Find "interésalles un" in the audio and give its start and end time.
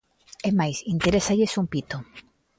0.93-1.67